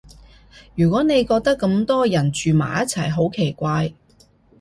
[0.73, 3.93] 如果你覺得咁多個人住埋一齊好奇怪